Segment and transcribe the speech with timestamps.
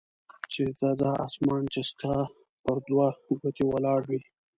[0.51, 2.15] چې ځه ځه اسمان چې ستا
[2.63, 3.07] پر دوه
[3.39, 4.21] ګوتې ولاړ وي.